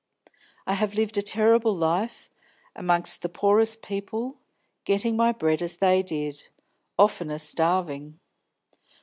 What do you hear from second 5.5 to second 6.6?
as they did;